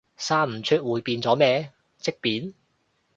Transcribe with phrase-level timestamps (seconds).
[0.17, 2.55] 生唔出會變咗咩，積便？